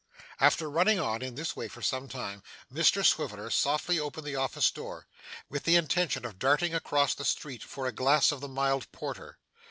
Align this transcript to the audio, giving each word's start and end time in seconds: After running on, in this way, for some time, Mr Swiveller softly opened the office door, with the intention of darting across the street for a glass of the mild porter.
After 0.39 0.67
running 0.67 0.99
on, 0.99 1.21
in 1.21 1.35
this 1.35 1.55
way, 1.55 1.67
for 1.67 1.83
some 1.83 2.07
time, 2.09 2.41
Mr 2.73 3.05
Swiveller 3.05 3.51
softly 3.51 3.99
opened 3.99 4.25
the 4.25 4.35
office 4.35 4.71
door, 4.71 5.05
with 5.47 5.61
the 5.63 5.75
intention 5.75 6.25
of 6.25 6.39
darting 6.39 6.73
across 6.73 7.13
the 7.13 7.23
street 7.23 7.61
for 7.61 7.85
a 7.85 7.91
glass 7.91 8.31
of 8.31 8.41
the 8.41 8.47
mild 8.47 8.91
porter. 8.91 9.37